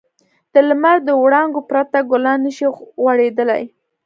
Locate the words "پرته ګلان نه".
1.69-2.51